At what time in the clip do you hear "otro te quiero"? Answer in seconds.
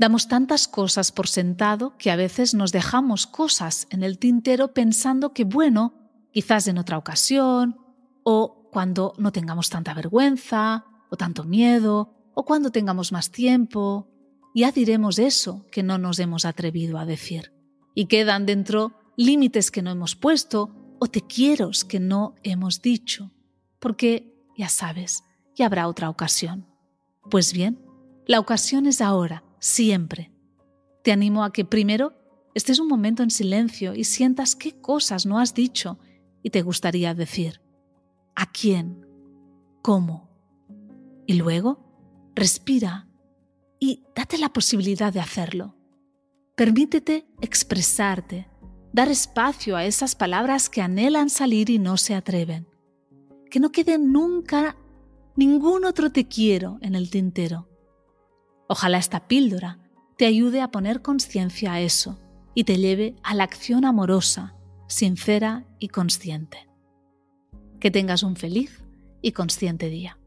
55.84-56.78